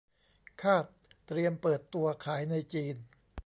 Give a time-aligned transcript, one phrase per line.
[0.61, 0.85] คาด
[1.27, 2.95] เตรียมเปิดตัวขายในจีน